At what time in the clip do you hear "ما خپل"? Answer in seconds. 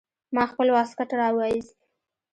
0.35-0.67